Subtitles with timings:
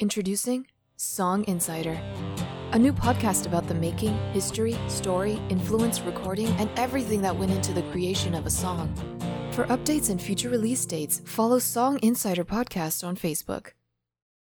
[0.00, 0.64] Introducing
[0.96, 2.00] Song Insider,
[2.70, 7.72] a new podcast about the making, history, story, influence, recording, and everything that went into
[7.72, 8.94] the creation of a song.
[9.50, 13.72] For updates and future release dates, follow Song Insider Podcast on Facebook.